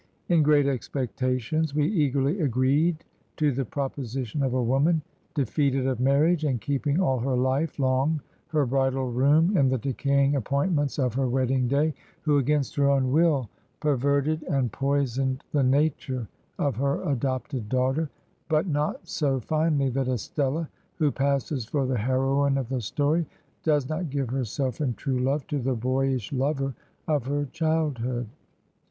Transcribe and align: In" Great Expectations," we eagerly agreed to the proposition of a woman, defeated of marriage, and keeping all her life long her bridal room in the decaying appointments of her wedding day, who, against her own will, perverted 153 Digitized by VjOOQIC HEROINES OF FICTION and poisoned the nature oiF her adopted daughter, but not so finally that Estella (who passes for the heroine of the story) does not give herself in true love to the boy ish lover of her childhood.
In" 0.29 0.41
Great 0.41 0.65
Expectations," 0.65 1.75
we 1.75 1.85
eagerly 1.87 2.41
agreed 2.41 3.05
to 3.37 3.51
the 3.51 3.65
proposition 3.65 4.41
of 4.41 4.55
a 4.55 4.63
woman, 4.63 5.03
defeated 5.35 5.85
of 5.85 5.99
marriage, 5.99 6.43
and 6.43 6.59
keeping 6.59 6.99
all 6.99 7.19
her 7.19 7.35
life 7.35 7.77
long 7.77 8.19
her 8.47 8.65
bridal 8.65 9.11
room 9.11 9.55
in 9.55 9.69
the 9.69 9.77
decaying 9.77 10.35
appointments 10.35 10.97
of 10.97 11.13
her 11.13 11.29
wedding 11.29 11.67
day, 11.67 11.93
who, 12.23 12.39
against 12.39 12.75
her 12.77 12.89
own 12.89 13.11
will, 13.11 13.47
perverted 13.79 14.41
153 14.41 14.43
Digitized 14.43 14.47
by 14.49 14.57
VjOOQIC 14.57 14.79
HEROINES 14.79 15.07
OF 15.11 15.13
FICTION 15.13 15.33
and 15.35 15.37
poisoned 15.37 15.43
the 15.51 15.63
nature 15.63 16.27
oiF 16.57 16.75
her 17.07 17.11
adopted 17.11 17.69
daughter, 17.69 18.09
but 18.49 18.65
not 18.65 19.07
so 19.07 19.39
finally 19.39 19.89
that 19.91 20.07
Estella 20.07 20.67
(who 20.95 21.11
passes 21.11 21.65
for 21.65 21.85
the 21.85 21.99
heroine 21.99 22.57
of 22.57 22.69
the 22.69 22.81
story) 22.81 23.27
does 23.61 23.87
not 23.87 24.09
give 24.09 24.31
herself 24.31 24.81
in 24.81 24.95
true 24.95 25.19
love 25.19 25.45
to 25.45 25.59
the 25.59 25.75
boy 25.75 26.07
ish 26.15 26.33
lover 26.33 26.73
of 27.07 27.27
her 27.27 27.45
childhood. 27.51 28.25